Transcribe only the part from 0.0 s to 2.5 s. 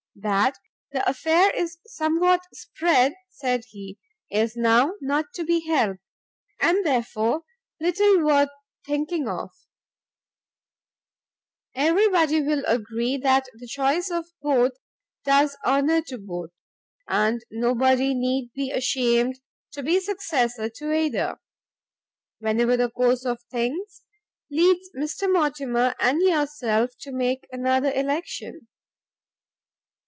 "That the affair is somewhat